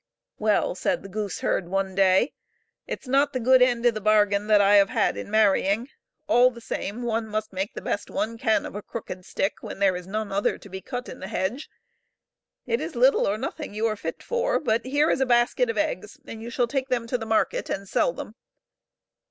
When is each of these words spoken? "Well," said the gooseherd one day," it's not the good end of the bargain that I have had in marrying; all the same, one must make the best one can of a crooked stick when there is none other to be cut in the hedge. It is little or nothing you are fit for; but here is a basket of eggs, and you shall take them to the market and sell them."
"Well," 0.39 0.73
said 0.73 1.03
the 1.03 1.09
gooseherd 1.09 1.65
one 1.69 1.93
day," 1.93 2.33
it's 2.87 3.07
not 3.07 3.33
the 3.33 3.39
good 3.39 3.61
end 3.61 3.85
of 3.85 3.93
the 3.93 4.01
bargain 4.01 4.47
that 4.47 4.59
I 4.59 4.77
have 4.77 4.89
had 4.89 5.15
in 5.15 5.29
marrying; 5.29 5.89
all 6.27 6.49
the 6.49 6.59
same, 6.59 7.03
one 7.03 7.27
must 7.27 7.53
make 7.53 7.75
the 7.75 7.83
best 7.83 8.09
one 8.09 8.39
can 8.39 8.65
of 8.65 8.73
a 8.73 8.81
crooked 8.81 9.25
stick 9.25 9.57
when 9.61 9.77
there 9.77 9.95
is 9.95 10.07
none 10.07 10.31
other 10.31 10.57
to 10.57 10.69
be 10.69 10.81
cut 10.81 11.07
in 11.07 11.19
the 11.19 11.27
hedge. 11.27 11.69
It 12.65 12.81
is 12.81 12.95
little 12.95 13.27
or 13.29 13.37
nothing 13.37 13.75
you 13.75 13.85
are 13.85 13.95
fit 13.95 14.23
for; 14.23 14.59
but 14.59 14.87
here 14.87 15.11
is 15.11 15.21
a 15.21 15.25
basket 15.27 15.69
of 15.69 15.77
eggs, 15.77 16.17
and 16.25 16.41
you 16.41 16.49
shall 16.49 16.65
take 16.67 16.87
them 16.89 17.05
to 17.05 17.19
the 17.19 17.27
market 17.27 17.69
and 17.69 17.87
sell 17.87 18.11
them." 18.11 18.33